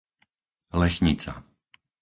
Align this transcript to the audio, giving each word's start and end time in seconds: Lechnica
Lechnica 0.79 1.33